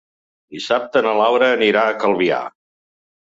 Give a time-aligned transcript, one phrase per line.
[0.55, 2.41] Dissabte na Laura anirà a Calvià.